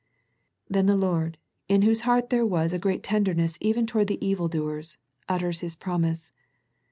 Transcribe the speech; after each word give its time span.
Then 0.67 0.87
the 0.87 0.95
Lord, 0.95 1.37
in 1.67 1.83
Whose 1.83 2.01
heart 2.09 2.31
there 2.31 2.43
was 2.43 2.73
a 2.73 2.79
great 2.79 3.03
tenderness 3.03 3.55
,even 3.61 3.85
toward 3.85 4.07
thie 4.07 4.17
evil 4.19 4.47
doers, 4.47 4.97
utters 5.29 5.59
His 5.59 5.75
promise. 5.75 6.31